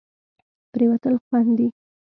پرېوتل 0.71 1.15
خوند 1.25 1.49
دی. 1.57 1.67